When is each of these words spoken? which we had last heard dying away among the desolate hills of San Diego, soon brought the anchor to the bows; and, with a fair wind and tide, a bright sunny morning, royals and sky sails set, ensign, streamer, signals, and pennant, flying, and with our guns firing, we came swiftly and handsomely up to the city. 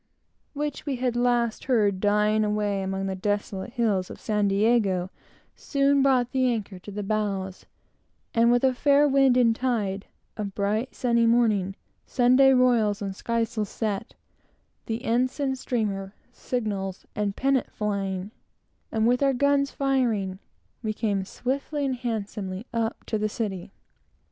which 0.55 0.83
we 0.87 0.95
had 0.95 1.15
last 1.15 1.65
heard 1.65 1.99
dying 1.99 2.43
away 2.43 2.81
among 2.81 3.05
the 3.05 3.13
desolate 3.13 3.73
hills 3.73 4.09
of 4.09 4.19
San 4.19 4.47
Diego, 4.47 5.11
soon 5.55 6.01
brought 6.01 6.31
the 6.31 6.51
anchor 6.51 6.79
to 6.79 6.89
the 6.89 7.03
bows; 7.03 7.67
and, 8.33 8.51
with 8.51 8.63
a 8.63 8.73
fair 8.73 9.07
wind 9.07 9.37
and 9.37 9.55
tide, 9.55 10.07
a 10.37 10.43
bright 10.43 10.95
sunny 10.95 11.27
morning, 11.27 11.75
royals 12.17 12.99
and 13.03 13.15
sky 13.15 13.43
sails 13.43 13.69
set, 13.69 14.15
ensign, 14.89 15.55
streamer, 15.55 16.15
signals, 16.31 17.05
and 17.15 17.35
pennant, 17.35 17.69
flying, 17.69 18.31
and 18.91 19.05
with 19.07 19.21
our 19.21 19.33
guns 19.35 19.69
firing, 19.69 20.39
we 20.81 20.93
came 20.93 21.23
swiftly 21.23 21.85
and 21.85 21.97
handsomely 21.97 22.65
up 22.73 23.05
to 23.05 23.19
the 23.19 23.29
city. 23.29 23.71